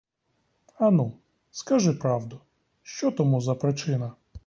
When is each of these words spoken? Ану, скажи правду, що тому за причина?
Ану, 0.77 1.13
скажи 1.51 1.93
правду, 1.93 2.41
що 2.83 3.11
тому 3.11 3.41
за 3.41 3.55
причина? 3.55 4.13